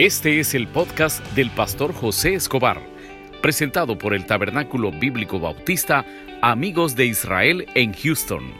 [0.00, 2.80] Este es el podcast del pastor José Escobar,
[3.42, 6.06] presentado por el Tabernáculo Bíblico Bautista
[6.40, 8.50] Amigos de Israel en Houston.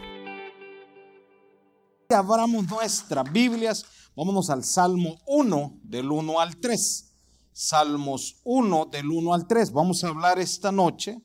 [2.09, 3.83] Abramos nuestras Biblias,
[4.15, 7.11] vámonos al Salmo 1 del 1 al 3.
[7.51, 9.71] Salmos 1 del 1 al 3.
[9.71, 11.19] Vamos a hablar esta noche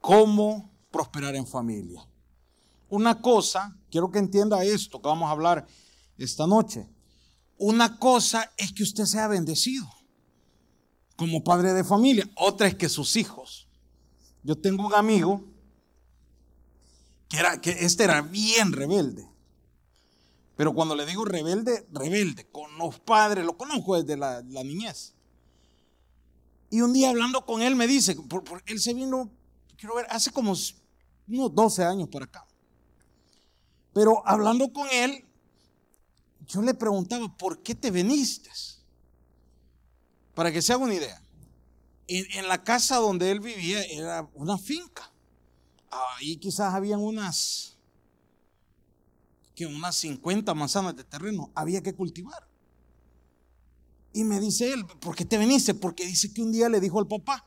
[0.00, 2.06] cómo prosperar en familia.
[2.88, 5.66] Una cosa, quiero que entienda esto que vamos a hablar
[6.16, 6.93] esta noche.
[7.58, 9.88] Una cosa es que usted sea bendecido
[11.16, 13.68] como padre de familia, otra es que sus hijos.
[14.42, 15.44] Yo tengo un amigo
[17.28, 19.28] que era que este era bien rebelde.
[20.56, 25.14] Pero cuando le digo rebelde, rebelde, con los padres, lo conozco desde la, niñez.
[26.70, 28.16] Y un día hablando con él me dice,
[28.66, 29.30] él se vino,
[29.76, 30.54] quiero ver, hace como
[31.28, 32.46] unos 12 años por acá.
[33.92, 35.24] Pero hablando con él,
[36.46, 38.50] yo le preguntaba, ¿por qué te viniste?
[40.34, 41.22] Para que se haga una idea.
[42.06, 45.10] En, la casa donde él vivía era una finca.
[45.90, 47.78] Ahí quizás habían unas,
[49.54, 51.50] que unas 50 manzanas de terreno.
[51.54, 52.46] Había que cultivar.
[54.12, 55.74] Y me dice él, ¿por qué te viniste?
[55.74, 57.46] Porque dice que un día le dijo al papá,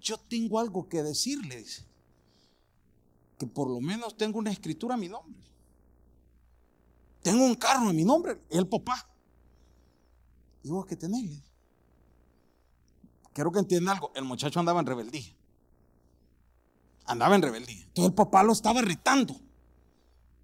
[0.00, 1.84] yo tengo algo que decirle, dice.
[3.38, 5.46] Que por lo menos tengo una escritura a mi nombre.
[7.26, 9.10] Tengo un carro en mi nombre, el papá.
[10.62, 11.42] ¿Y vos qué tenés?
[13.32, 14.12] Quiero que entienda algo.
[14.14, 15.34] El muchacho andaba en rebeldía.
[17.04, 17.82] Andaba en rebeldía.
[17.82, 19.40] Entonces el papá lo estaba irritando.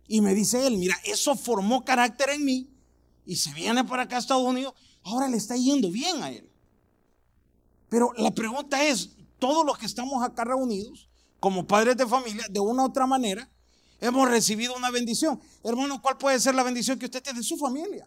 [0.09, 2.69] Y me dice él, mira, eso formó carácter en mí.
[3.27, 4.75] Y se viene para acá a Estados Unidos.
[5.05, 6.51] Ahora le está yendo bien a él.
[7.89, 12.59] Pero la pregunta es, todos los que estamos acá reunidos, como padres de familia, de
[12.59, 13.52] una u otra manera,
[14.03, 15.41] hemos recibido una bendición.
[15.63, 18.07] Hermano, ¿cuál puede ser la bendición que usted tiene en su familia?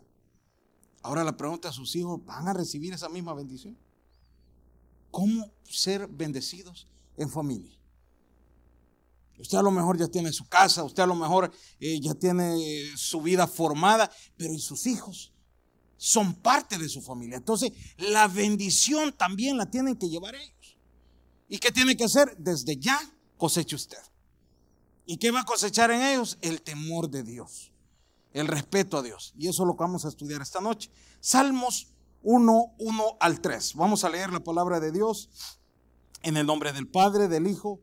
[1.01, 3.77] Ahora la pregunta a sus hijos, ¿van a recibir esa misma bendición?
[5.09, 7.79] ¿Cómo ser bendecidos en familia?
[9.39, 12.57] Usted a lo mejor ya tiene su casa, usted a lo mejor eh, ya tiene
[12.95, 15.34] su vida formada, pero ¿y sus hijos?
[15.97, 17.38] Son parte de su familia.
[17.38, 20.78] Entonces, la bendición también la tienen que llevar ellos.
[21.47, 22.35] ¿Y qué tiene que hacer?
[22.38, 23.00] Desde ya
[23.38, 24.00] coseche usted.
[25.05, 26.38] ¿Y qué va a cosechar en ellos?
[26.41, 27.71] El temor de Dios,
[28.33, 29.33] el respeto a Dios.
[29.38, 30.89] Y eso es lo que vamos a estudiar esta noche.
[31.19, 31.93] Salmos
[32.23, 33.75] 1, 1 al 3.
[33.75, 35.29] Vamos a leer la palabra de Dios
[36.23, 37.79] en el nombre del Padre, del Hijo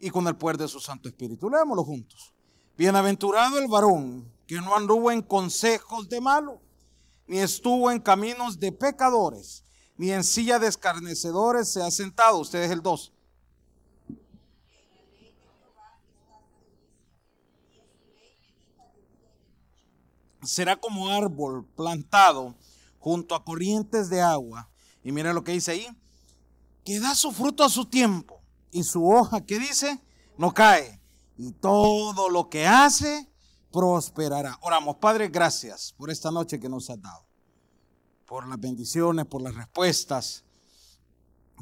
[0.00, 1.48] y con el poder de su Santo Espíritu.
[1.48, 2.34] Leámoslo juntos.
[2.76, 6.60] Bienaventurado el varón que no anduvo en consejos de malo,
[7.26, 9.64] ni estuvo en caminos de pecadores,
[9.96, 12.38] ni en silla de escarnecedores se ha sentado.
[12.38, 13.13] Usted es el 2
[20.46, 22.54] será como árbol plantado
[23.04, 24.70] junto a corrientes de agua.
[25.02, 25.86] Y mira lo que dice ahí,
[26.84, 28.40] que da su fruto a su tiempo
[28.70, 30.02] y su hoja, que dice?
[30.38, 31.02] No cae.
[31.36, 33.30] Y todo lo que hace
[33.70, 34.58] prosperará.
[34.62, 37.26] Oramos, Padre, gracias por esta noche que nos has dado.
[38.24, 40.44] Por las bendiciones, por las respuestas,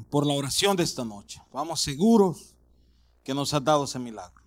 [0.09, 1.41] por la oración de esta noche.
[1.51, 2.55] Vamos seguros
[3.21, 4.41] que nos has dado ese milagro.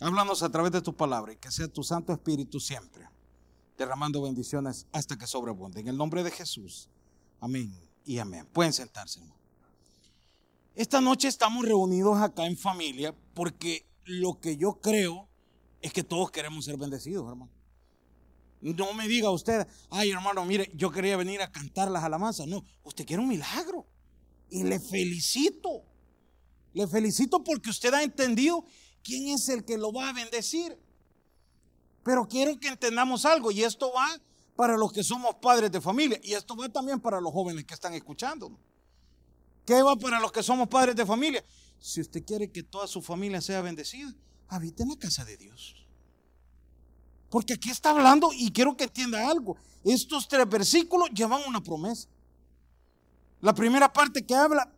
[0.00, 3.09] Háblanos a través de tu palabra y que sea tu Santo Espíritu siempre
[3.80, 5.80] derramando bendiciones hasta que sobreabunde.
[5.80, 6.90] En el nombre de Jesús.
[7.40, 7.74] Amén
[8.04, 8.46] y amén.
[8.52, 9.20] Pueden sentarse.
[10.74, 15.28] Esta noche estamos reunidos acá en familia porque lo que yo creo
[15.80, 17.50] es que todos queremos ser bendecidos, hermano.
[18.60, 22.46] No me diga usted, ay hermano, mire, yo quería venir a cantar las alabanzas.
[22.46, 23.86] No, usted quiere un milagro.
[24.50, 25.84] Y le felicito.
[26.74, 28.62] Le felicito porque usted ha entendido
[29.02, 30.78] quién es el que lo va a bendecir.
[32.02, 34.08] Pero quiero que entendamos algo y esto va
[34.56, 37.74] para los que somos padres de familia y esto va también para los jóvenes que
[37.74, 38.50] están escuchando.
[39.64, 41.44] ¿Qué va para los que somos padres de familia?
[41.78, 44.12] Si usted quiere que toda su familia sea bendecida,
[44.48, 45.86] habite en la casa de Dios.
[47.30, 49.56] Porque aquí está hablando y quiero que entienda algo.
[49.84, 52.08] Estos tres versículos llevan una promesa.
[53.40, 54.70] La primera parte que habla,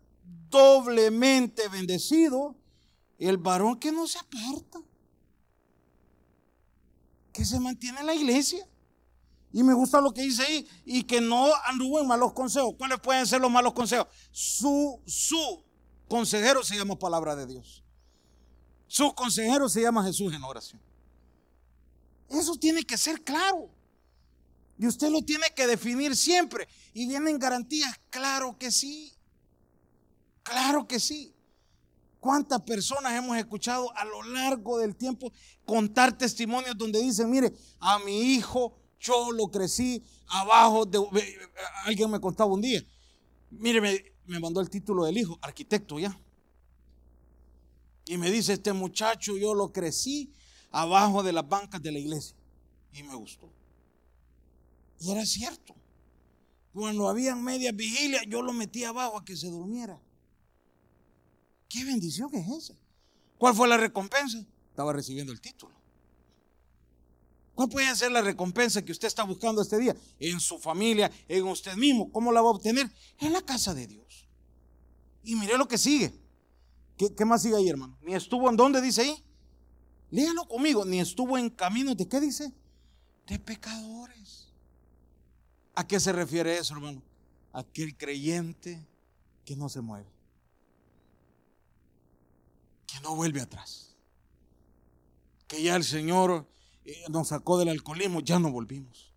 [0.50, 2.55] doblemente bendecido,
[3.19, 4.81] el varón que no se aparta
[7.32, 8.67] que se mantiene en la iglesia.
[9.52, 12.75] Y me gusta lo que dice ahí, y que no anduvo en malos consejos.
[12.79, 14.06] ¿Cuáles pueden ser los malos consejos?
[14.31, 15.64] Su, su
[16.08, 17.84] consejero se llama palabra de Dios.
[18.87, 20.81] Su consejero se llama Jesús en oración.
[22.29, 23.70] Eso tiene que ser claro.
[24.79, 26.67] Y usted lo tiene que definir siempre.
[26.94, 27.94] Y vienen garantías.
[28.08, 29.12] Claro que sí.
[30.43, 31.31] Claro que sí.
[32.22, 35.32] ¿Cuántas personas hemos escuchado a lo largo del tiempo
[35.64, 41.00] contar testimonios donde dicen, mire, a mi hijo Yo lo crecí abajo de...
[41.84, 42.80] Alguien me contaba un día.
[43.50, 43.80] Mire,
[44.26, 46.16] me, mandó el título del hijo, arquitecto ya.
[48.04, 50.32] Y me dice, este muchacho yo lo crecí
[50.70, 52.36] abajo de las bancas de la iglesia.
[52.92, 53.52] Y me gustó.
[55.00, 55.74] Y era cierto.
[56.72, 60.00] Cuando habían medias vigilias, yo lo metí abajo a que se durmiera.
[61.72, 62.74] ¿Qué bendición es esa?
[63.38, 64.44] ¿Cuál fue la recompensa?
[64.69, 65.72] Estaba recibiendo el título.
[67.54, 69.96] ¿Cuál puede ser la recompensa que usted está buscando este día?
[70.20, 72.12] En su familia, en usted mismo.
[72.12, 72.92] ¿Cómo la va a obtener?
[73.20, 74.28] En la casa de Dios.
[75.24, 76.12] Y mire lo que sigue.
[76.98, 77.96] ¿Qué, más sigue ahí, hermano?
[78.02, 79.24] Ni estuvo en dónde dice ahí.
[80.10, 80.84] Léalo conmigo.
[80.84, 82.52] Ni estuvo en camino de qué dice?
[83.26, 84.52] De pecadores.
[85.74, 87.02] ¿A qué se refiere eso, hermano?
[87.50, 88.86] Aquel creyente
[89.46, 90.21] que no se mueve.
[92.93, 93.97] Que no vuelve atrás.
[95.49, 96.47] Que ya el Señor
[96.85, 99.15] eh, nos sacó del alcoholismo, ya no volvimos.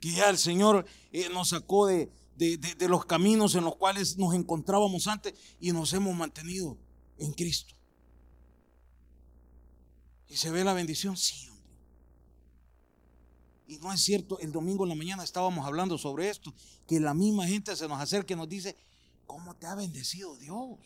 [0.00, 4.34] Que ya el Señor eh, nos sacó de, de, los caminos en los cuales nos
[4.34, 6.78] encontrábamos antes y nos hemos mantenido
[7.18, 7.74] en Cristo.
[10.28, 11.18] ¿Y se ve la bendición?
[11.18, 11.50] Sí.
[13.66, 16.54] Y no es cierto, el domingo en la mañana estábamos hablando sobre esto,
[16.86, 18.76] que la misma gente se nos acerca y nos dice,
[19.26, 20.78] ¿cómo te ha bendecido Dios?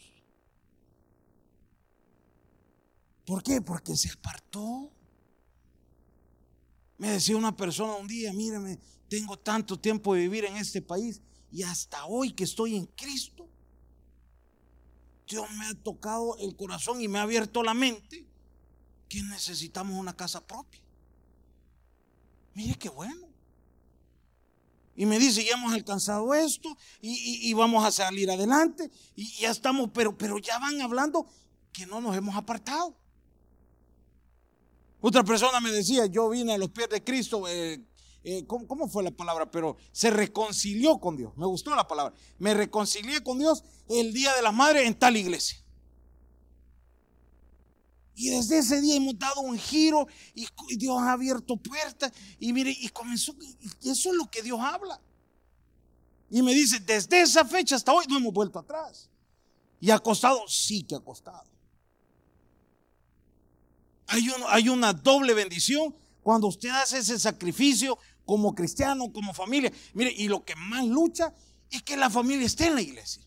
[3.28, 3.60] ¿Por qué?
[3.60, 4.90] Porque se apartó.
[6.96, 11.20] Me decía una persona un día, mírame, tengo tanto tiempo de vivir en este país
[11.52, 13.46] y hasta hoy que estoy en Cristo,
[15.26, 18.26] Dios me ha tocado el corazón y me ha abierto la mente
[19.10, 20.80] que necesitamos una casa propia.
[22.54, 23.28] Mire qué bueno.
[24.96, 29.90] Y me dice, ya hemos alcanzado esto y, vamos a salir adelante y ya estamos,
[29.92, 31.28] pero, pero ya van hablando
[31.74, 32.96] que no nos hemos apartado.
[35.08, 37.82] Otra persona me decía, yo vine a los pies de Cristo, eh,
[38.22, 39.50] eh, ¿cómo, fue la palabra?
[39.50, 41.32] Pero se reconcilió con Dios.
[41.34, 42.14] Me gustó la palabra.
[42.38, 45.64] Me reconcilié con Dios el día de la madre en tal iglesia.
[48.16, 50.46] Y desde ese día hemos dado un giro y
[50.76, 52.12] Dios ha abierto puertas.
[52.38, 53.34] Y mire, y comenzó,
[53.80, 55.00] eso es lo que Dios habla.
[56.28, 59.08] Y me dice, desde esa fecha hasta hoy no hemos vuelto atrás.
[59.80, 61.47] Y ha costado, sí que ha costado.
[64.08, 69.70] Hay, una doble bendición cuando usted hace ese sacrificio como cristiano, como familia.
[69.92, 71.34] Mire, y lo que más lucha
[71.70, 73.22] es que la familia esté en la iglesia.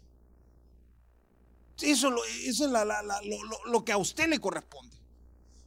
[1.81, 2.59] Eso, es
[3.67, 4.95] lo, que a usted le corresponde.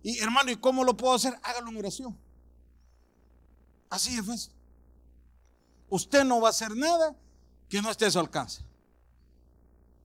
[0.03, 1.39] Y hermano, ¿y cómo lo puedo hacer?
[1.43, 2.19] Hágalo en oración.
[3.91, 4.53] Así es fácil.
[5.89, 7.17] Usted no va a hacer nada
[7.69, 8.63] que no esté a su alcance.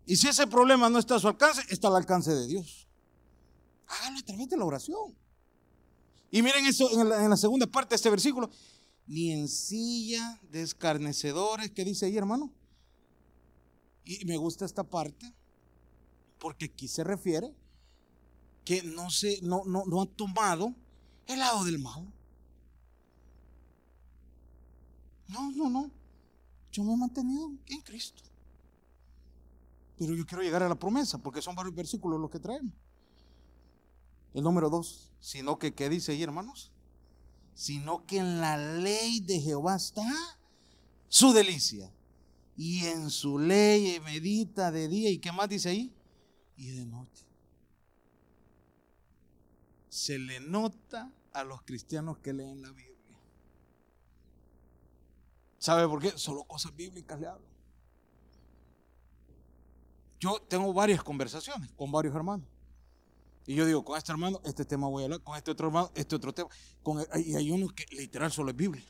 [0.05, 2.78] Y si ese problema no está a su alcance, está al alcance de Dios.
[3.89, 5.15] Háganlo a través de la oración.
[6.31, 8.49] Y miren eso en la, segunda parte de este versículo.
[9.07, 12.53] Ni en silla de escarnecedores, ¿qué dice ahí, hermano?
[14.03, 15.33] Y me gusta esta parte
[16.37, 17.53] porque aquí se refiere
[18.63, 20.75] que no, se, no, no, no ha tomado
[21.25, 22.13] el lado del mal.
[25.27, 25.91] No, no, no.
[26.71, 28.21] Yo me he mantenido en Cristo.
[29.97, 32.73] Pero yo quiero llegar a la promesa porque son varios versículos los que traemos.
[34.33, 36.71] El número dos, sino que, ¿qué dice ahí, hermanos?
[37.53, 40.05] Sino que en la ley de Jehová está
[41.07, 41.91] su delicia.
[42.55, 45.09] Y en su ley medita de día.
[45.09, 45.93] ¿Y qué más dice ahí?
[46.57, 47.25] Y de noche.
[49.89, 52.95] Se le nota a los cristianos que leen la Biblia.
[55.57, 56.17] ¿Sabe por qué?
[56.17, 57.47] Solo cosas bíblicas le hablo.
[60.19, 62.47] Yo tengo varias conversaciones con varios hermanos.
[63.49, 65.89] Y yo digo, con este hermano, este tema voy a hablar, con este otro hermano,
[65.95, 66.49] este otro tema.
[67.15, 68.85] y hay uno que literal solo es Biblia.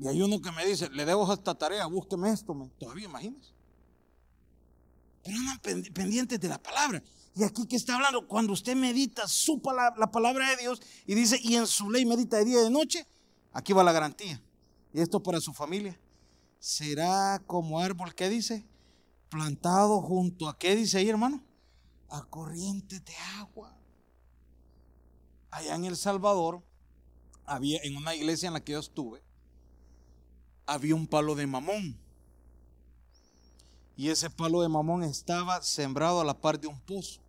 [0.00, 2.68] Y hay uno que me dice, le debo esta tarea, búsqueme esto.
[2.76, 3.52] Todavía imagínese.
[5.22, 5.60] Pero andan
[5.94, 7.00] pendientes de la palabra.
[7.36, 11.14] Y aquí que está hablando, cuando usted medita su palabra, la palabra de Dios y
[11.14, 13.06] dice, y en su ley medita de día y de noche,
[13.52, 14.42] aquí va la garantía.
[14.92, 15.96] Y esto para su familia.
[16.58, 18.66] Será como árbol que dice,
[19.32, 21.42] plantado junto a qué dice ahí, hermano?
[22.10, 23.74] A corrientes de agua.
[25.50, 26.62] Allá en El Salvador,
[27.46, 29.22] había en una iglesia en la que yo estuve,
[30.66, 31.98] había un palo de mamón.
[33.96, 37.22] Y ese palo de mamón estaba sembrado a la par de un pozo.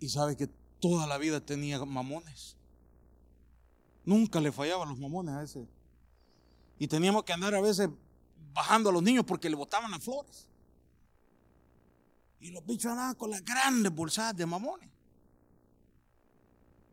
[0.00, 0.48] Y sabe que
[0.80, 2.56] toda la vida tenía mamones.
[4.04, 5.68] Nunca le fallaban los mamones a ese.
[6.76, 7.88] Y teníamos que andar a veces
[8.56, 10.48] bajando a los niños porque le botaban las flores.
[12.40, 14.88] Y los bichos andaban con las grandes bolsadas de mamones.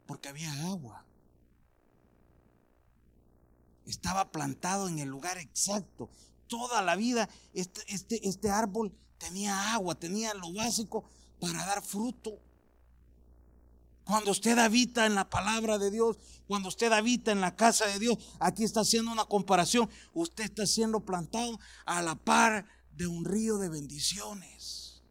[0.06, 1.06] Porque había agua.
[3.86, 6.10] Estaba plantado en el lugar exacto.
[6.48, 11.06] Toda la vida este, este, este árbol tenía agua, tenía lo básico
[11.40, 12.40] para dar fruto.
[14.06, 16.18] Cuando usted habita en la palabra de Dios,
[16.48, 19.90] cuando usted habita en la casa de Dios, aquí está haciendo una comparación.
[20.14, 25.02] Usted está siendo plantado a la par de un río de bendiciones.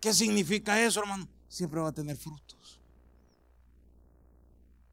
[0.00, 1.26] ¿Qué significa eso, hermano?
[1.48, 2.80] Siempre va a tener frutos.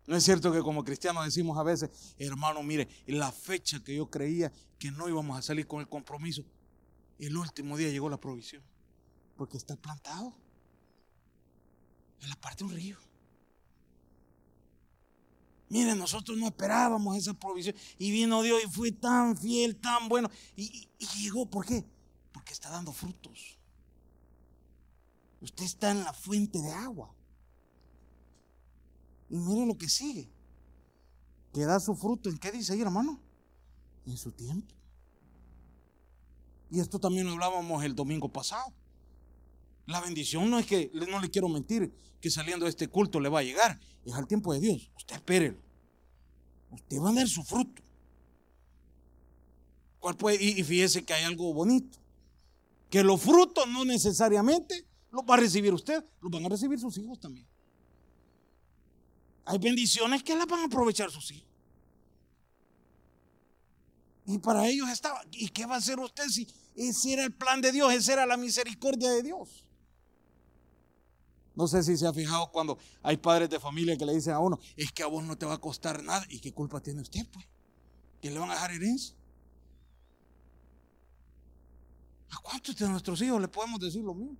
[0.07, 4.09] No es cierto que como cristianos decimos a veces, hermano, mire, la fecha que yo
[4.09, 6.43] creía que no íbamos a salir con el compromiso,
[7.19, 8.63] el último día llegó la provisión,
[9.35, 10.33] porque está plantado
[12.21, 12.97] en la parte de un río.
[15.71, 20.29] Miren, nosotros no esperábamos esa provisión y vino Dios y fue tan fiel, tan bueno.
[20.55, 21.85] Y, llegó, ¿por qué?
[22.33, 23.57] Porque está dando frutos.
[25.39, 27.15] Usted está en la fuente de agua.
[29.29, 30.29] Y mire lo que sigue.
[31.53, 32.29] Que da su fruto.
[32.29, 33.17] ¿En qué dice ahí, hermano?
[34.05, 34.75] En su tiempo.
[36.69, 38.73] Y esto también lo hablábamos el domingo pasado.
[39.91, 43.27] La bendición no es que, no le quiero mentir, que saliendo de este culto le
[43.27, 43.77] va a llegar.
[44.05, 44.89] Es al tiempo de Dios.
[44.95, 45.57] Usted espere.
[46.71, 47.83] Usted va a dar su fruto.
[50.00, 50.41] ¿Cuál puede?
[50.41, 52.00] Y, fíjese que hay algo bonito.
[52.89, 56.98] Que los frutos no necesariamente los va a recibir usted, los van a recibir sus
[56.98, 57.45] hijos también.
[59.43, 61.50] Hay bendiciones que las van a aprovechar sus hijos.
[64.25, 65.21] Y para ellos estaba.
[65.31, 68.25] ¿Y qué va a hacer usted si ese era el plan de Dios, esa era
[68.25, 69.65] la misericordia de Dios?
[71.55, 74.39] No sé si se ha fijado cuando hay padres de familia que le dicen a
[74.39, 76.25] uno, es que a vos no te va a costar nada.
[76.29, 77.46] ¿Y qué culpa tiene usted, pues?
[78.22, 79.15] ¿Que le van a dejar herencia?
[82.29, 84.38] ¿A cuántos de nuestros hijos le podemos decir lo mismo?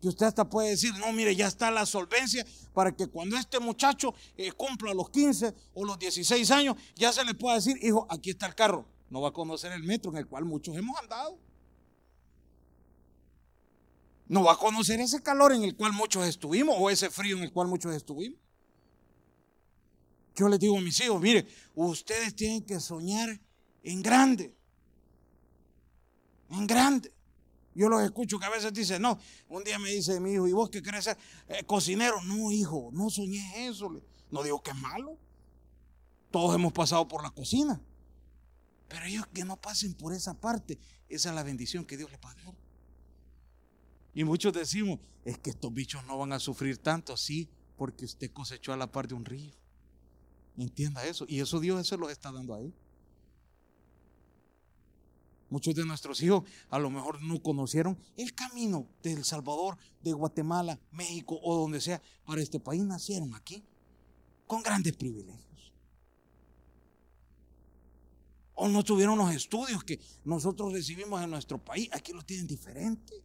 [0.00, 3.60] Que usted hasta puede decir, no, mire, ya está la solvencia para que cuando este
[3.60, 8.06] muchacho eh, cumpla los 15 o los 16 años, ya se le pueda decir, hijo,
[8.08, 8.86] aquí está el carro.
[9.10, 11.38] No va a conocer el metro en el cual muchos hemos andado.
[14.26, 17.44] No va a conocer ese calor en el cual muchos estuvimos o ese frío en
[17.44, 18.38] el cual muchos estuvimos.
[20.34, 23.40] Yo les digo a mis hijos, mire, ustedes tienen que soñar
[23.82, 24.54] en grande.
[26.50, 27.12] En grande.
[27.74, 30.52] Yo los escucho que a veces dicen, no, un día me dice mi hijo, ¿y
[30.52, 31.18] vos qué querés ser?
[31.48, 32.22] Eh, cocinero.
[32.22, 33.90] No, hijo, no soñé eso.
[34.30, 35.18] No digo que es malo.
[36.30, 37.80] Todos hemos pasado por la cocina.
[38.88, 40.78] Pero ellos que no pasen por esa parte,
[41.08, 42.63] esa es la bendición que Dios les va a dar.
[44.14, 48.30] Y muchos decimos, es que estos bichos no van a sufrir tanto, sí, porque usted
[48.32, 49.52] cosechó a la par de un río.
[50.56, 51.24] Entienda eso.
[51.28, 52.72] Y eso Dios se lo está dando ahí.
[55.50, 60.80] Muchos de nuestros hijos a lo mejor no conocieron el camino del Salvador, de Guatemala,
[60.90, 62.82] México o donde sea para este país.
[62.82, 63.64] Nacieron aquí
[64.46, 65.72] con grandes privilegios.
[68.54, 71.88] O no tuvieron los estudios que nosotros recibimos en nuestro país.
[71.92, 73.22] Aquí lo tienen diferente.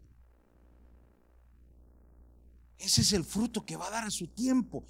[2.80, 4.86] Ese es el fruto que va a dar a su tiempo.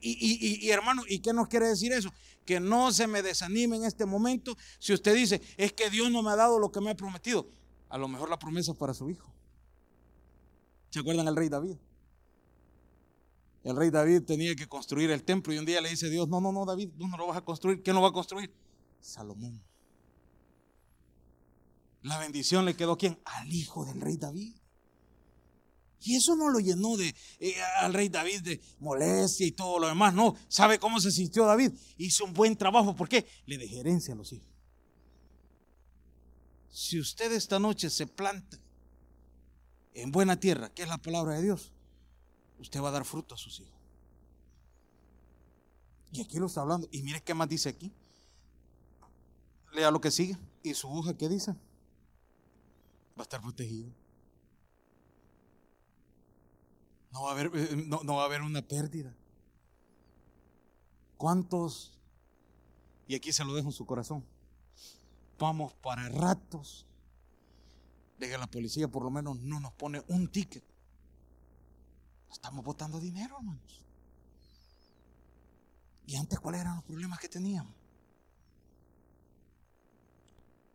[0.00, 2.12] Y, hermano, ¿y qué nos quiere decir eso?
[2.44, 6.22] Que no se me desanime en este momento si usted dice, es que Dios no
[6.22, 7.48] me ha dado lo que me ha prometido.
[7.88, 9.32] A lo mejor la promesa es para su hijo.
[10.90, 11.76] ¿Se acuerdan al rey David?
[13.62, 16.40] El rey David tenía que construir el templo y un día le dice Dios, no,
[16.40, 17.84] no, no, David, vos no lo vas a construir.
[17.84, 18.52] ¿Quién lo va a construir?
[19.00, 19.62] Salomón.
[22.02, 23.20] La bendición le quedó a quién?
[23.24, 24.56] Al hijo del rey David.
[26.04, 29.88] Y eso no lo llenó de eh, al rey David de molestia y todo lo
[29.88, 30.14] demás.
[30.14, 31.72] No, ¿sabe cómo se sintió David?
[31.96, 32.96] Hizo un buen trabajo.
[32.96, 33.26] ¿Por qué?
[33.46, 34.48] Le dejé herencia a los hijos.
[36.70, 38.58] Si usted esta noche se planta
[39.94, 41.70] en buena tierra, que es la palabra de Dios,
[42.58, 43.72] usted va a dar fruto a sus hijos.
[46.12, 46.88] Y aquí lo está hablando.
[46.90, 47.90] Y mire qué más dice aquí.
[49.72, 50.36] Lea lo que sigue.
[50.62, 51.52] ¿Y su hoja qué dice?
[51.52, 53.90] Va a estar protegido.
[57.12, 59.14] No va a haber, eh, no, va a haber una pérdida.
[61.18, 61.98] ¿Cuántos?
[63.06, 64.24] Y aquí se lo dejo en su corazón.
[65.38, 66.86] Vamos para ratos
[68.18, 70.64] de que la policía por lo menos no nos pone un ticket.
[72.32, 73.82] Estamos botando dinero, hermanos.
[76.06, 77.74] ¿Y antes cuáles eran los problemas que teníamos?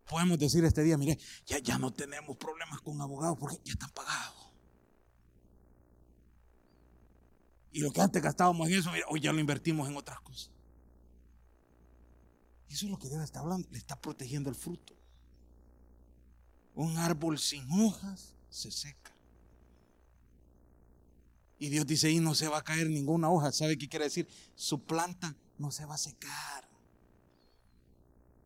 [0.08, 3.90] Podemos decir este día, mire, ya, ya no tenemos problemas con abogados porque ya están
[3.90, 4.37] pagados.
[7.72, 10.50] Y lo que antes gastábamos en eso, hoy ya lo invertimos en otras cosas.
[12.68, 13.68] Eso es lo que Dios está hablando.
[13.70, 14.94] Le está protegiendo el fruto.
[16.74, 19.12] Un árbol sin hojas se seca.
[21.58, 23.50] Y Dios dice, y no se va a caer ninguna hoja.
[23.52, 24.28] ¿Sabe qué quiere decir?
[24.54, 26.68] Su planta no se va a secar.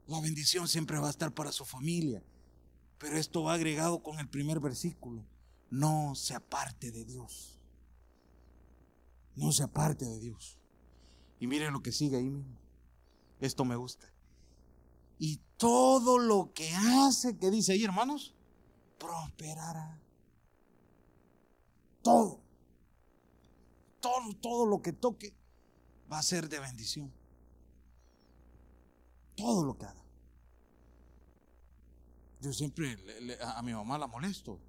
[0.07, 2.23] La bendición siempre va a estar para su familia.
[2.99, 5.25] Pero esto va agregado con el primer versículo.
[5.71, 7.62] No se aparte de Dios.
[9.37, 10.59] No se aparte de Dios.
[11.39, 12.57] Y miren lo que sigue ahí mismo.
[13.41, 14.12] Esto me gusta.
[15.19, 18.35] Y todo lo que hace, que dice ahí, hermanos,
[18.99, 20.01] prosperará.
[22.03, 22.41] Todo.
[24.01, 25.35] Todo, todo lo que toque
[26.11, 27.12] va a ser de bendición.
[29.37, 30.03] Todo lo que haga.
[32.41, 32.99] Yo siempre
[33.41, 34.61] a mi mamá la molesto.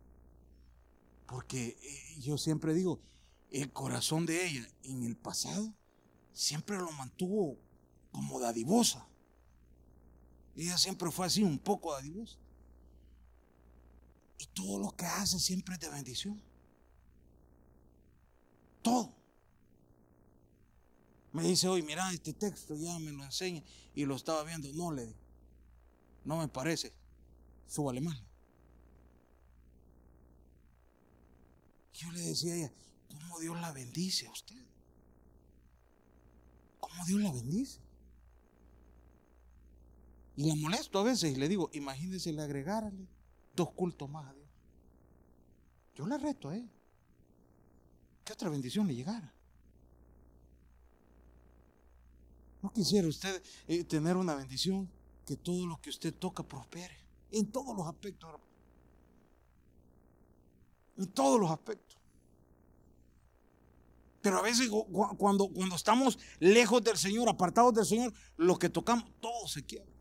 [1.26, 3.00] Porque eh, yo siempre digo,
[3.54, 5.72] el corazón de ella en el pasado
[6.34, 7.58] siempre lo mantuvo
[8.12, 9.08] como dadivosa.
[10.56, 12.38] Ella siempre fue así, un poco dadivosa.
[14.40, 16.42] Y todo lo que hace siempre es de bendición.
[18.82, 19.14] Todo.
[21.32, 23.64] Me dice hoy, mira este texto, ya me lo enseña.
[23.94, 24.72] Y lo estaba viendo.
[24.74, 25.16] No le
[26.26, 26.94] no me parece.
[27.68, 28.22] Súbale más.
[31.94, 32.74] Yo le decía a ella,
[33.14, 34.64] ¿cómo Dios la bendice a usted?
[36.80, 37.80] ¿Cómo Dios la bendice?
[40.36, 43.08] Y la molesto a veces y le digo, imagínese le agregarle
[43.56, 44.50] dos cultos más a Dios.
[45.96, 46.70] Yo le reto a él.
[48.24, 49.34] ¿Qué otra bendición le llegara?
[52.62, 54.90] ¿No quisiera usted eh, tener una bendición
[55.26, 56.98] que todo lo que usted toca prospere?
[57.32, 58.40] En todos los aspectos,
[60.98, 61.98] En todos los aspectos.
[64.24, 64.70] Pero a veces
[65.18, 69.92] cuando, cuando estamos lejos del Señor, apartados del Señor, lo que tocamos, todo se quiebra.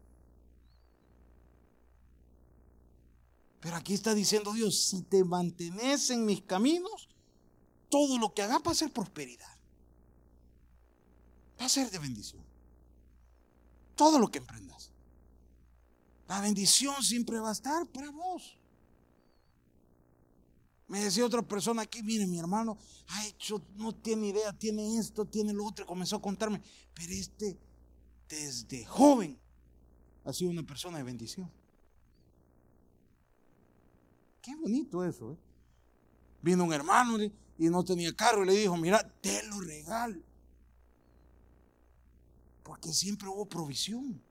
[3.58, 7.08] Pero aquí está diciendo Dios, si te mantenés en mis caminos,
[7.88, 9.58] todo lo que hagas va a ser prosperidad.
[11.60, 12.44] Va a ser de bendición.
[13.96, 14.92] Todo lo que emprendas.
[16.28, 18.56] La bendición siempre va a estar para vos.
[20.92, 22.76] Me decía otra persona aquí, mire mi hermano,
[23.08, 26.60] ha hecho, no tiene idea, tiene esto, tiene lo otro, comenzó a contarme,
[26.92, 27.58] pero este
[28.28, 29.40] desde joven
[30.22, 31.50] ha sido una persona de bendición.
[34.42, 35.32] Qué bonito eso.
[35.32, 35.38] ¿eh?
[36.42, 40.20] Vino un hermano y no tenía carro y le dijo, mira, te lo regalo.
[42.62, 44.22] Porque siempre hubo provisión.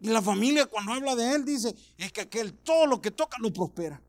[0.00, 3.38] Y la familia cuando habla de él dice, es que aquel todo lo que toca
[3.38, 4.02] lo prospera.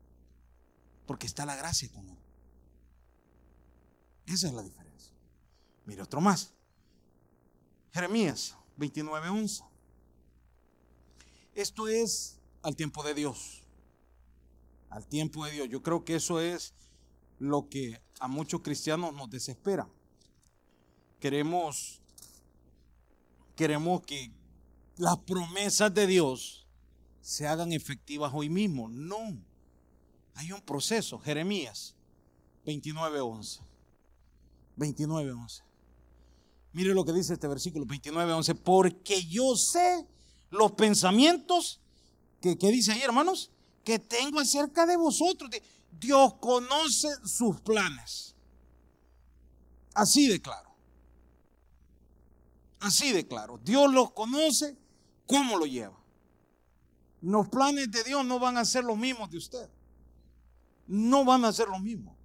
[1.06, 2.18] Porque está la gracia con él.
[4.26, 5.12] Esa es la diferencia.
[5.84, 6.52] Mire otro más.
[7.92, 9.64] Jeremías 29:11.
[11.54, 13.66] Esto es al tiempo de Dios
[14.90, 15.68] al tiempo de Dios.
[15.68, 16.74] Yo creo que eso es
[17.38, 19.88] lo que a muchos cristianos nos desespera.
[21.20, 22.00] Queremos,
[23.54, 24.32] queremos que
[24.96, 26.66] las promesas de Dios
[27.20, 28.88] se hagan efectivas hoy mismo.
[28.88, 29.36] No,
[30.36, 31.18] hay un proceso.
[31.18, 31.94] Jeremías
[32.64, 33.60] 29.11.
[34.76, 35.62] 29.11.
[36.72, 38.54] Mire lo que dice este versículo 29.11.
[38.62, 40.06] Porque yo sé
[40.50, 41.80] los pensamientos
[42.40, 43.50] que, dice ahí, hermanos
[43.82, 45.50] que tengo acerca de vosotros.
[45.90, 48.34] Dios conoce sus planes.
[49.94, 50.76] Así de claro.
[52.80, 53.58] Así de claro.
[53.64, 54.76] Dios los conoce,
[55.26, 55.98] cómo lo lleva.
[57.22, 59.70] Los planes de Dios no van a ser los mismos de usted.
[60.86, 62.16] No van a ser los mismos.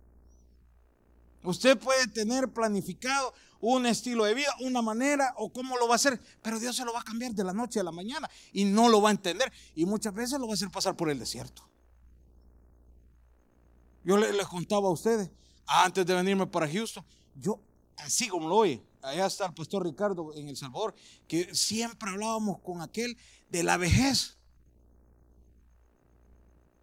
[1.43, 5.95] Usted puede tener planificado un estilo de vida, una manera o cómo lo va a
[5.95, 8.65] hacer, pero Dios se lo va a cambiar de la noche a la mañana y
[8.65, 11.19] no lo va a entender y muchas veces lo va a hacer pasar por el
[11.19, 11.67] desierto.
[14.03, 15.29] Yo les, contaba a ustedes,
[15.67, 17.59] antes de venirme para Houston, yo,
[17.97, 20.95] así como lo oye, allá está el pastor Ricardo en El Salvador,
[21.27, 23.15] que siempre hablábamos con aquel
[23.49, 24.37] de la vejez.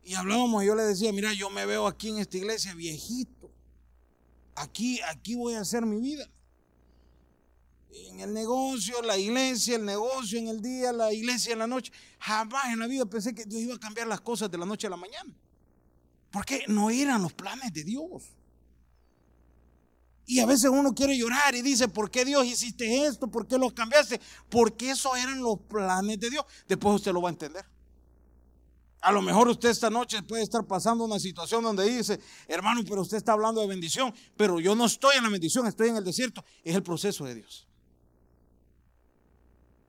[0.09, 3.53] Y hablábamos, yo le decía, mira, yo me veo aquí en esta iglesia viejito.
[4.55, 6.27] Aquí, aquí voy a hacer mi vida
[7.93, 11.93] en el negocio, la iglesia, el negocio en el día, la iglesia en la noche.
[12.21, 14.87] Jamás en la vida pensé que Dios iba a cambiar las cosas de la noche
[14.87, 15.31] a la mañana.
[16.31, 18.35] Porque no eran los planes de Dios.
[20.25, 23.31] Y a veces uno quiere llorar y dice, ¿por qué Dios hiciste esto?
[23.31, 24.19] ¿Por qué lo cambiaste?
[24.49, 26.47] Porque esos eran los planes de Dios.
[26.67, 27.67] Después usted lo va a entender.
[29.01, 33.03] A lo mejor usted esta noche puede estar pasando una situación donde dice, hermano, pero
[33.03, 36.05] usted está hablando de bendición, pero yo no estoy en la bendición, estoy en el
[36.05, 36.45] desierto.
[36.65, 37.69] Es el proceso de Dios.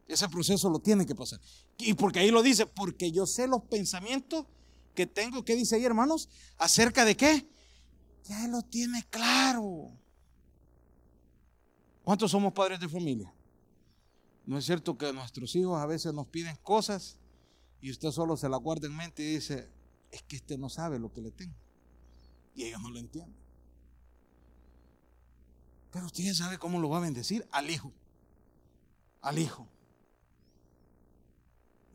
[0.08, 1.40] Ese proceso lo tiene que pasar.
[1.78, 4.46] Y porque ahí lo dice, porque yo sé los pensamientos
[4.94, 6.30] que tengo, ¿qué dice ahí, hermanos?
[6.58, 7.48] ¿Acerca de qué?
[8.26, 9.92] Ya lo tiene claro.
[12.04, 13.34] ¿Cuántos somos padres de familia?
[14.46, 17.20] ¿No es cierto que nuestros hijos a veces nos piden cosas
[17.82, 19.70] y usted solo se la guarda en mente y dice,
[20.12, 21.56] es que este no sabe lo que le tengo?
[22.56, 23.40] Y ellos no lo entienden.
[25.92, 27.94] Pero usted ya sabe cómo lo va a bendecir al hijo.
[29.22, 29.68] Al hijo.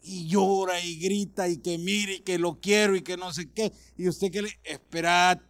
[0.02, 3.50] Y llora y grita y que mire y que lo quiero y que no sé
[3.50, 3.72] qué.
[3.96, 5.40] Y usted que le, esperad.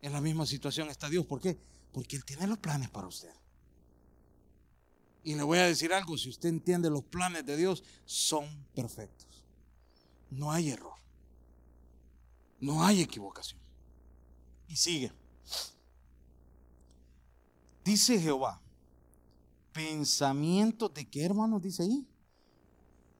[0.00, 1.26] En la misma situación está Dios.
[1.26, 1.58] ¿Por qué?
[1.92, 3.30] Porque Él tiene los planes para usted.
[5.24, 9.42] Y le voy a decir algo, si usted entiende los planes de Dios, son perfectos.
[10.30, 10.98] No hay error.
[12.60, 13.58] No hay equivocación.
[14.68, 15.10] Y sigue.
[17.82, 18.60] Dice Jehová,
[19.72, 22.06] pensamiento de qué hermanos dice ahí.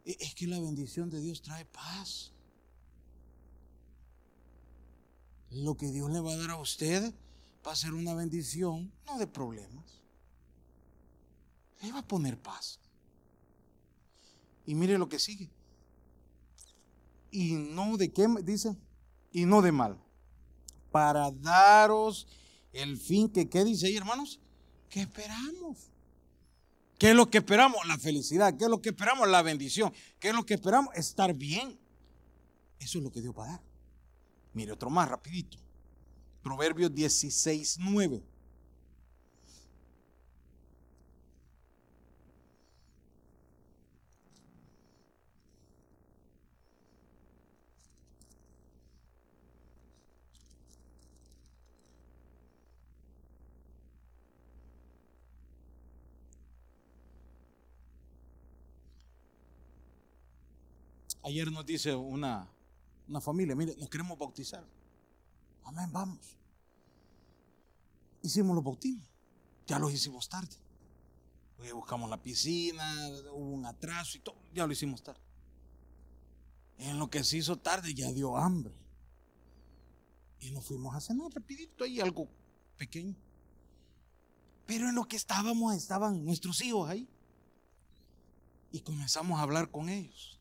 [0.04, 2.32] E, es que la bendición de Dios trae paz.
[5.50, 7.14] Lo que Dios le va a dar a usted
[7.66, 10.03] va a ser una bendición, no de problemas
[11.84, 12.80] le va a poner paz.
[14.66, 15.50] Y mire lo que sigue.
[17.30, 18.76] Y no de qué, dice,
[19.32, 20.00] y no de mal.
[20.90, 22.26] Para daros
[22.72, 24.40] el fin que, ¿qué dice ahí, hermanos?
[24.88, 25.90] Que esperamos.
[26.98, 27.78] ¿Qué es lo que esperamos?
[27.86, 28.56] La felicidad.
[28.56, 29.28] ¿Qué es lo que esperamos?
[29.28, 29.92] La bendición.
[30.20, 30.94] ¿Qué es lo que esperamos?
[30.94, 31.78] Estar bien.
[32.78, 33.62] Eso es lo que Dios va a dar.
[34.52, 35.58] Mire otro más rapidito.
[36.42, 38.22] Proverbios 16, 9.
[61.34, 62.48] Ayer nos dice una,
[63.08, 64.64] una familia, mire, nos queremos bautizar.
[65.64, 66.38] Amén, vamos.
[68.22, 69.04] Hicimos los bautismos.
[69.66, 70.54] Ya los hicimos tarde.
[71.72, 72.88] Buscamos la piscina,
[73.32, 74.36] hubo un atraso y todo.
[74.54, 75.18] Ya lo hicimos tarde.
[76.78, 78.76] En lo que se hizo tarde ya dio hambre.
[80.38, 82.28] Y nos fuimos a cenar rapidito ahí, algo
[82.76, 83.16] pequeño.
[84.66, 87.08] Pero en lo que estábamos, estaban nuestros hijos ahí.
[88.70, 90.33] Y comenzamos a hablar con ellos.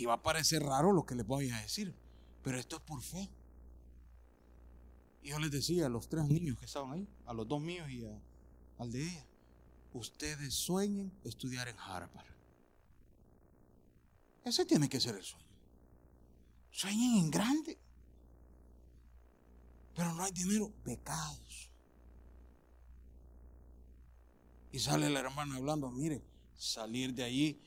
[0.00, 1.94] Y va a parecer raro lo que les voy a decir,
[2.42, 3.28] pero esto es por fe.
[5.22, 7.86] Y yo les decía a los tres niños que estaban ahí, a los dos míos
[7.90, 8.06] y
[8.78, 9.26] al de ella,
[9.92, 12.24] ustedes sueñen estudiar en Harvard.
[14.42, 15.44] Ese tiene que ser el sueño.
[16.70, 17.78] Sueñen en grande.
[19.94, 21.70] Pero no hay dinero, pecados.
[24.72, 26.24] Y sale la hermana hablando, mire,
[26.56, 27.60] salir de allí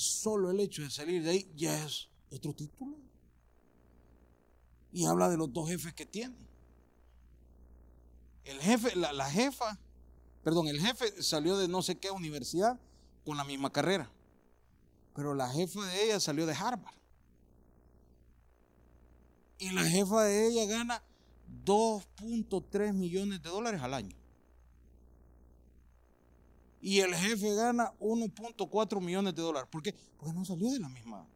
[0.00, 2.96] solo el hecho de salir de ahí ya es otro título.
[4.92, 6.36] Y habla de los dos jefes que tiene.
[8.44, 9.78] El jefe, la, jefa,
[10.42, 12.80] perdón, el jefe salió de no sé qué universidad
[13.24, 14.10] con la misma carrera.
[15.14, 16.94] Pero la jefa de ella salió de Harvard.
[19.58, 21.02] Y la jefa de ella gana
[21.64, 24.19] 2.3 millones de dólares al año
[26.80, 29.68] y el jefe gana 1.4 millones de dólares.
[29.70, 29.94] ¿Por qué?
[30.16, 31.26] Porque no salió de la misma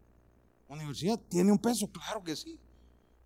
[0.69, 1.21] universidad.
[1.29, 1.87] ¿Tiene un peso?
[1.91, 2.59] Claro que sí.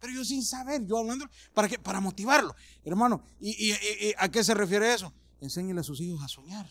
[0.01, 1.79] Pero yo sin saber, yo hablando, ¿para qué?
[1.79, 2.55] Para motivarlo.
[2.85, 3.73] Hermano, ¿y,
[4.17, 5.13] a qué se refiere eso?
[5.41, 6.69] Enséñele a sus hijos a soñar.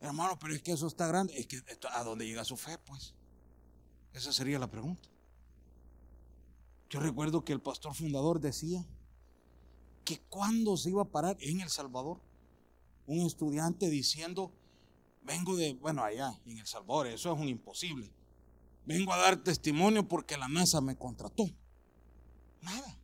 [0.00, 1.34] Hermano, pero es que eso está grande.
[1.38, 2.76] Es que ¿a dónde llega su fe?
[2.78, 3.14] Pues
[4.12, 5.08] esa sería la pregunta.
[6.90, 8.84] Yo recuerdo que el pastor fundador decía
[10.04, 12.20] que cuando se iba a parar en El Salvador,
[13.06, 14.52] un estudiante diciendo,
[15.22, 18.12] vengo de, bueno, allá en El Salvador, eso es un imposible.
[18.84, 21.48] Vengo a dar testimonio porque la NASA me contrató.
[22.60, 22.98] Nada.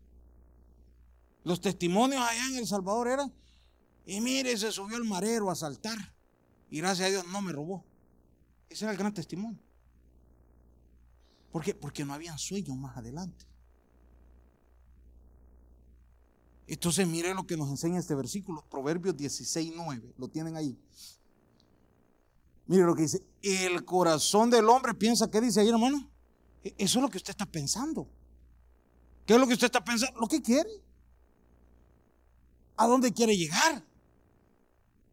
[1.45, 3.33] Los testimonios allá en El Salvador eran,
[4.05, 5.99] y mire, se subió el marero a saltar.
[6.71, 7.85] Y gracias a Dios no me robó.
[8.69, 9.61] Ese era el gran testimonio.
[11.51, 11.75] ¿Por qué?
[11.75, 13.47] Porque no habían sueños más adelante.
[16.69, 20.79] Entonces mire lo que nos enseña este versículo, Proverbios 16, 9, lo tienen ahí.
[22.67, 26.11] Mire lo que dice, el corazón del hombre piensa, ¿qué dice ahí hermano?
[26.63, 28.07] E, eso es lo que usted está pensando.
[29.25, 30.21] ¿Qué es lo que usted está pensando?
[30.21, 30.69] Lo que quiere.
[32.77, 33.83] ¿A dónde quiere llegar?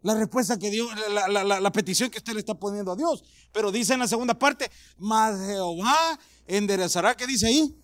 [0.02, 3.24] La respuesta que dio, la, petición que usted le está poniendo a Dios.
[3.54, 7.82] Pero dice en la segunda parte, mas Jehová enderezará, ¿qué dice ahí?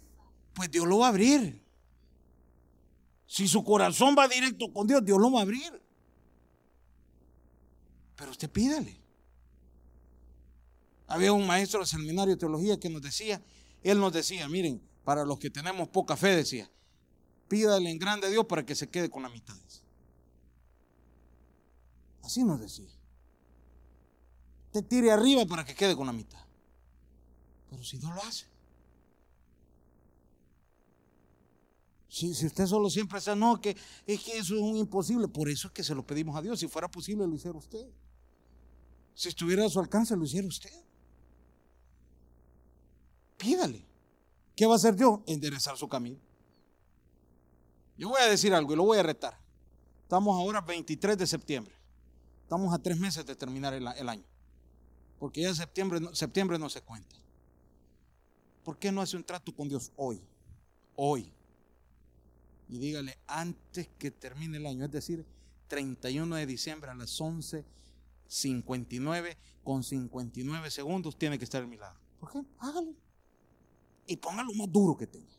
[0.54, 1.62] Pues Dios lo va a abrir.
[3.32, 5.82] Si su corazón va directo con Dios, Dios lo va a abrir.
[8.18, 9.02] Pero usted pídale.
[11.08, 13.42] Había un maestro de seminario de teología que nos decía
[13.84, 16.70] Él nos decía, miren, para los que tenemos poca fe, decía,
[17.48, 19.56] pídale en grande a Dios para que se quede con la mitad.
[22.24, 22.92] Así nos decía.
[24.74, 26.46] Te tire arriba para que quede con la mitad.
[27.70, 28.51] Pero si no lo hace.
[32.12, 33.70] Si, usted solo siempre dice, no, que
[34.06, 35.30] es que eso es un imposible.
[35.30, 36.60] Por eso es que se lo pedimos a Dios.
[36.60, 37.88] Si fuera posible, lo hiciera usted.
[39.16, 40.70] Si estuviera a su alcance, lo hiciera usted.
[43.38, 43.86] Pídale.
[44.58, 45.22] ¿Qué va a hacer Dios?
[45.26, 46.20] Enderezar su camino.
[47.98, 49.40] Yo voy a decir algo y lo voy a retar.
[50.04, 51.74] Estamos ahora 23 de septiembre.
[52.44, 54.26] Estamos a tres meses de terminar el, año.
[55.18, 57.16] Porque ya septiembre, septiembre no se cuenta.
[58.66, 60.22] ¿Por qué no hace un trato con Dios hoy?
[60.98, 61.34] Hoy.
[62.72, 65.26] Y dígale, antes que termine el año, es decir,
[65.68, 72.00] 31 de diciembre a las 11.59 con 59 segundos, tiene que estar el milagro.
[72.18, 72.42] ¿Por qué?
[72.60, 72.96] Hágalo
[74.08, 75.34] y ponga lo más duro que tenga.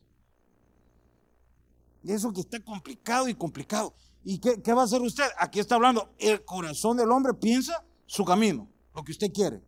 [2.03, 3.95] Y eso que está complicado y complicado.
[4.23, 5.25] ¿Y qué, qué, va a hacer usted?
[5.39, 9.63] Aquí está hablando, el corazón del hombre piensa su camino, lo que usted quiere.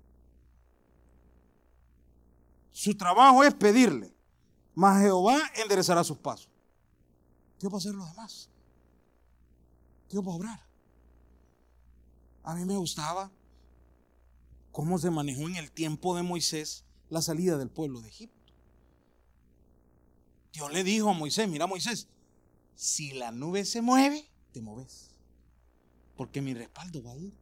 [2.72, 4.16] Su trabajo es pedirle,
[4.76, 6.55] mas Jehová enderezará sus pasos.
[7.60, 8.50] Dios va a hacer lo demás.
[10.10, 10.66] Dios va a obrar.
[12.44, 13.32] A mí me gustaba
[14.72, 18.54] cómo se manejó en el tiempo de Moisés la salida del pueblo de Egipto.
[20.54, 22.08] Dios le dijo a Moisés, mira Moisés,
[22.76, 25.12] si la nube se mueve, te mueves.
[26.16, 27.34] Porque mi respaldo va a ir.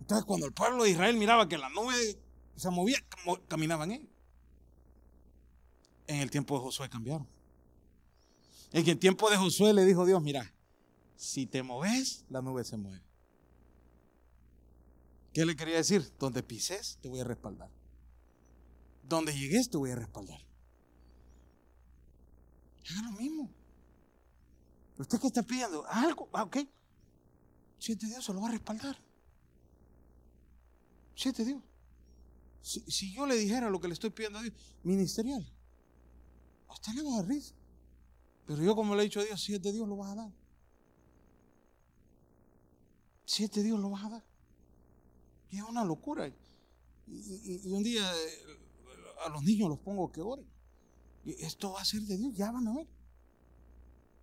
[0.00, 2.18] Entonces cuando el pueblo de Israel miraba que la nube
[2.56, 2.98] se movía,
[3.46, 4.08] caminaban ellos.
[6.06, 7.28] En el tiempo de Josué cambiaron.
[8.72, 10.52] En el tiempo de Josué le dijo Dios, mira,
[11.16, 13.02] si te moves, la nube se mueve.
[15.32, 16.12] ¿Qué le quería decir?
[16.18, 17.70] Donde pises, te voy a respaldar.
[19.02, 20.40] Donde llegues, te voy a respaldar.
[22.90, 23.50] Haga lo mismo.
[24.98, 25.84] ¿Usted qué está pidiendo?
[25.86, 26.58] Algo, ah, ok.
[27.78, 28.98] Siete Dios se lo va a respaldar.
[31.14, 31.62] Siete Dios.
[32.60, 35.46] Si, yo le dijera lo que le estoy pidiendo a Dios, ministerial,
[36.68, 37.54] usted le va a dar risa.
[38.48, 40.32] Pero yo, como le he dicho a Dios, siete Dios lo vas a dar.
[43.24, 44.24] Siete Dios lo vas a dar.
[45.50, 46.26] Y es una locura.
[46.26, 46.32] Y,
[47.06, 48.58] y, y un día eh,
[49.24, 50.58] a los niños los pongo que oren
[51.38, 52.88] esto va a ser de Dios, ya van a ver.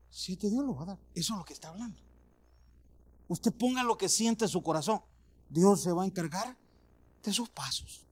[0.09, 0.99] Siete Dios lo va a dar.
[1.13, 2.01] Eso es lo que está hablando.
[3.27, 5.01] Usted ponga lo que siente en su corazón.
[5.49, 6.57] Dios se va a encargar
[7.23, 8.05] de sus pasos.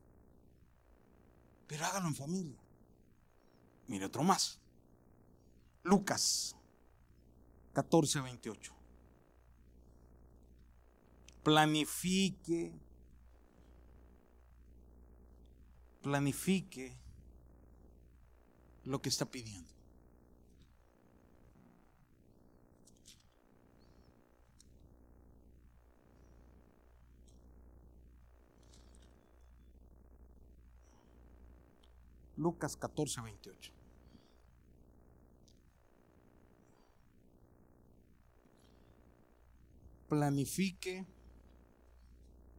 [1.67, 2.57] Pero hágalo en familia.
[3.87, 4.59] Mire otro más.
[5.83, 6.55] Lucas
[7.73, 8.73] 14, 28.
[11.43, 12.71] Planifique.
[16.01, 16.97] Planifique
[18.85, 19.71] lo que está pidiendo.
[32.37, 33.82] Lucas 14, 28.
[40.13, 41.07] Planifique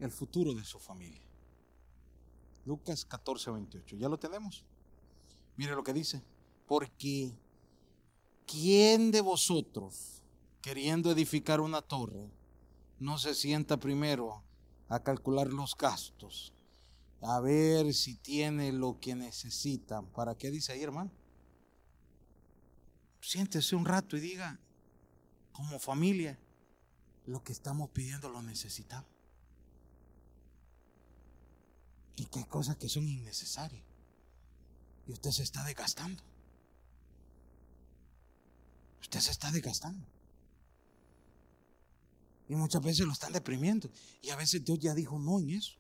[0.01, 1.23] el futuro de su familia.
[2.65, 3.97] Lucas 14, 28.
[3.97, 4.65] ¿Ya lo tenemos?
[5.57, 6.21] Mire lo que dice.
[6.67, 7.33] Porque
[8.45, 10.21] ¿quién de vosotros,
[10.63, 12.29] queriendo edificar una torre,
[12.99, 14.43] no se sienta primero
[14.89, 16.53] a calcular los gastos,
[17.21, 20.07] a ver si tiene lo que necesitan?
[20.07, 21.13] ¿Para qué dice ahí, hermano?
[23.21, 24.59] Siéntese un rato y diga,
[25.53, 26.37] como familia,
[27.27, 29.11] lo que estamos pidiendo lo necesitamos.
[32.17, 33.83] Y qué cosas que son innecesarias.
[35.07, 36.23] Y usted se está desgastando.
[39.01, 40.07] Usted se está desgastando.
[42.49, 43.91] Y muchas veces lo están deprimiendo.
[44.23, 45.73] Y a veces Dios ya dijo no en eso.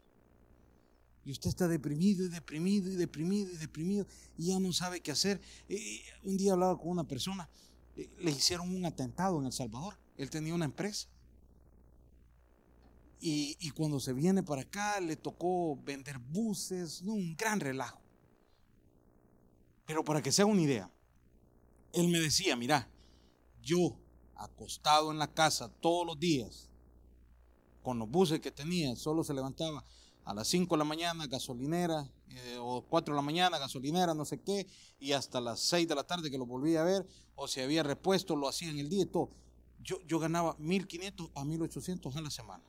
[1.24, 5.11] Y usted está deprimido y deprimido y deprimido y deprimido y ya no sabe qué
[5.11, 5.40] hacer.
[6.22, 7.48] un día hablaba con una persona,
[7.96, 9.96] le hicieron un atentado en El Salvador.
[10.18, 11.09] Él tenía una empresa.
[13.26, 17.98] Y, cuando se viene para acá le tocó vender buses, un gran relajo.
[19.87, 20.90] Pero para que sea una idea,
[21.94, 22.87] él me decía, mira,
[23.62, 23.96] yo
[24.37, 26.68] acostado en la casa todos los días,
[27.82, 29.82] con los buses que tenía, solo se levantaba
[30.26, 34.26] a las 5 de la mañana, gasolinera, eh, o 4 de la mañana, gasolinera, no
[34.26, 34.66] sé qué,
[35.00, 37.84] y hasta las 6 de la tarde que lo volvía a ver, o si había
[37.84, 39.30] repuesto, lo hacía en el día y todo.
[39.82, 42.62] Yo, yo ganaba 1.500 a 1.800 a la semana.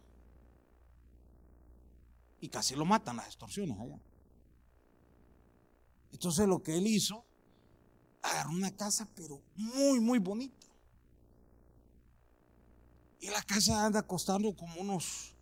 [2.40, 4.00] Y casi lo matan las extorsiones allá.
[6.12, 7.26] Entonces lo que él hizo,
[8.22, 10.66] agarró una casa, pero muy, muy bonita.
[13.20, 15.34] Y la casa anda costando como unos,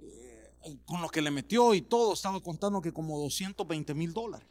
[0.00, 4.48] eh, con lo que le metió y todo, estaba contando que como 220 mil dólares.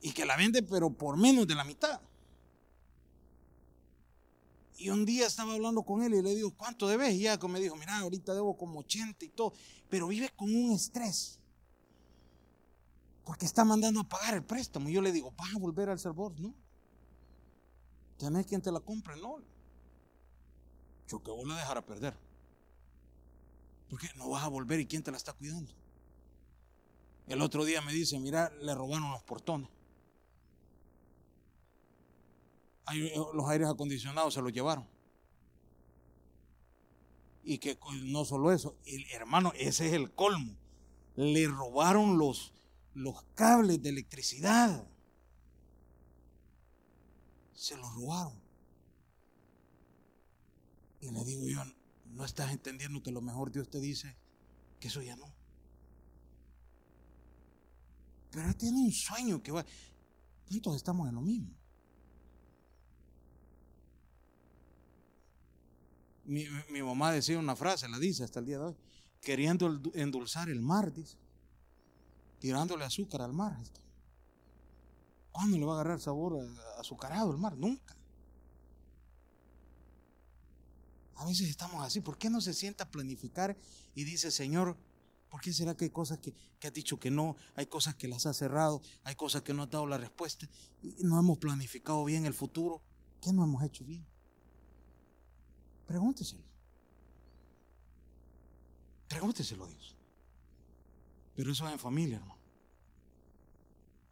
[0.00, 2.00] Y que la vende, pero por menos de la mitad.
[4.80, 7.12] Y un día estaba hablando con él y le digo, ¿cuánto debes?
[7.14, 9.52] Y ya me dijo, mira, ahorita debo como 80 y todo,
[9.90, 11.40] pero vive con un estrés.
[13.24, 14.88] Porque está mandando a pagar el préstamo.
[14.88, 16.54] Y yo le digo, vas a volver al servor, ¿no?
[18.18, 19.38] Tenés quien te la compre, no.
[21.08, 22.16] Yo que vos la dejar a perder.
[23.90, 25.72] Porque no vas a volver y quién te la está cuidando.
[27.26, 29.68] El otro día me dice, mira, le robaron los portones.
[32.94, 34.86] Eh, los aires acondicionados se los llevaron.
[37.42, 38.76] Y que no solo eso,
[39.12, 40.54] hermano, ese es el colmo.
[41.16, 42.52] Le robaron los,
[42.94, 44.86] los cables de electricidad.
[47.54, 48.38] Se los robaron.
[51.00, 51.62] Y le digo yo,
[52.06, 54.14] no estás entendiendo que lo mejor Dios te dice
[54.80, 55.32] que eso ya no.
[58.30, 59.64] Pero él tiene un sueño que va.
[60.48, 61.57] ¿Cuántos estamos en lo mismo?
[66.28, 66.46] Mi,
[66.82, 68.76] mamá decía una frase, la dice hasta el día de hoy,
[69.22, 71.16] queriendo endulzar el mar, dice,
[72.38, 73.56] tirándole azúcar al mar.
[75.32, 76.46] ¿Cuándo le va a agarrar sabor
[76.78, 77.56] azucarado el mar?
[77.56, 77.96] Nunca.
[81.16, 82.02] A veces estamos así.
[82.02, 83.56] ¿Por qué no se sienta a planificar
[83.94, 84.76] y dice, Señor,
[85.30, 87.36] ¿por qué será que hay cosas que, que has dicho que no?
[87.54, 90.46] Hay cosas que las has cerrado, hay cosas que no has dado la respuesta
[90.82, 92.82] y no hemos planificado bien el futuro.
[93.22, 94.06] ¿Qué no hemos hecho bien?
[95.88, 96.44] Pregúnteselo.
[99.08, 99.96] Pregúnteselo a Dios.
[101.34, 102.38] Pero eso es en familia, hermano.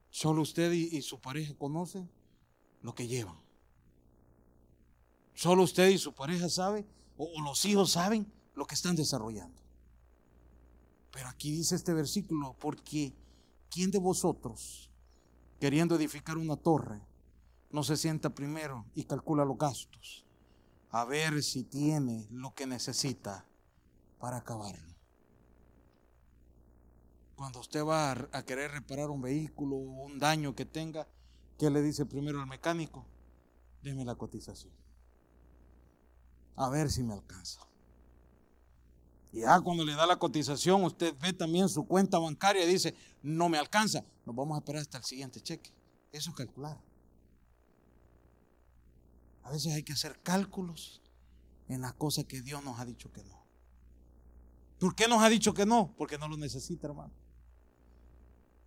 [0.09, 2.11] Solo usted y, su pareja conocen
[2.81, 3.39] lo que llevan.
[5.35, 6.87] Solo usted y su pareja saben,
[7.19, 9.61] o, o los hijos saben lo que están desarrollando.
[11.11, 13.15] Pero aquí dice este versículo, porque
[13.69, 14.91] ¿quién de vosotros,
[15.61, 17.03] queriendo edificar una torre,
[17.71, 20.26] no se sienta primero y calcula los gastos?
[20.91, 23.45] A ver si tiene lo que necesita
[24.19, 24.95] para acabarlo.
[27.35, 31.07] Cuando usted va a querer reparar un vehículo o un daño que tenga,
[31.59, 33.07] ¿qué le dice primero al mecánico?
[33.83, 34.73] Deme la cotización.
[36.57, 37.61] A ver si me alcanza.
[39.33, 42.95] Y ya cuando le da la cotización, usted ve también su cuenta bancaria y dice,
[43.23, 44.03] no me alcanza.
[44.25, 45.71] Nos vamos a esperar hasta el siguiente cheque.
[46.11, 46.81] Eso es calcular.
[49.47, 51.01] A veces hay que hacer cálculos
[51.69, 53.47] en las cosas que Dios nos ha dicho que no.
[54.81, 55.95] ¿Por qué nos ha dicho que no?
[55.97, 57.13] Porque no lo necesita, hermano.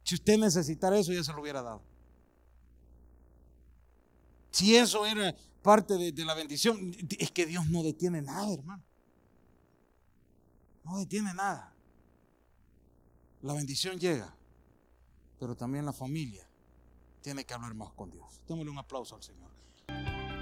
[0.03, 1.83] Si usted necesitara eso, ya se lo hubiera dado.
[4.51, 8.83] Si eso era parte de, la bendición, es que Dios no detiene nada, hermano.
[10.85, 11.75] No detiene nada.
[13.41, 14.33] La bendición llega,
[15.39, 16.49] pero también la familia
[17.21, 18.41] tiene que hablar más con Dios.
[18.47, 19.58] Démosle un aplauso al Señor.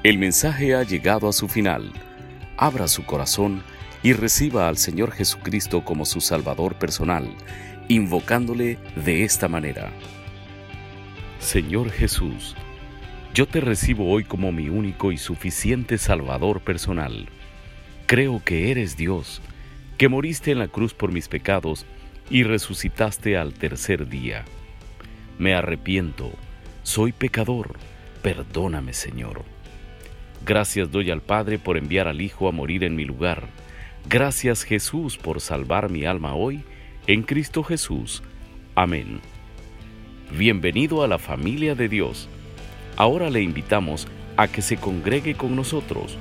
[0.03, 1.91] El mensaje ha llegado a su final.
[2.55, 3.63] Abra su corazón
[4.03, 7.27] y reciba al Señor Jesucristo como su Salvador personal,
[7.87, 9.91] invocándole de esta manera.
[11.39, 12.55] Señor Jesús,
[13.33, 17.27] yo te recibo hoy como mi único y suficiente Salvador personal.
[18.05, 19.41] Creo que eres Dios,
[19.97, 21.87] que moriste en la cruz por mis pecados
[22.29, 24.45] y resucitaste al tercer día.
[25.39, 26.31] Me arrepiento,
[26.83, 27.77] soy pecador,
[28.21, 29.56] perdóname Señor.
[30.45, 33.43] Gracias doy al Padre por enviar al Hijo a morir en mi lugar.
[34.09, 36.63] Gracias Jesús por salvar mi alma hoy
[37.07, 38.23] en Cristo Jesús.
[38.75, 39.19] Amén.
[40.37, 42.29] Bienvenido a la familia de Dios.
[42.95, 46.17] Ahora le invitamos a que se congregue con nosotros.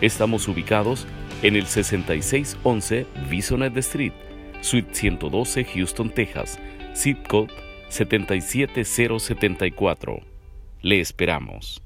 [0.00, 1.06] Estamos ubicados
[1.42, 4.12] en el 6611 Bisonet Street,
[4.60, 6.58] Suite 112, Houston, Texas,
[6.94, 7.52] zip code
[7.88, 10.20] 77074.
[10.82, 11.85] Le esperamos.